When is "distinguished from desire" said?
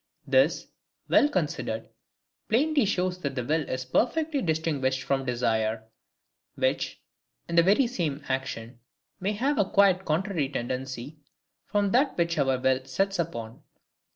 4.41-5.83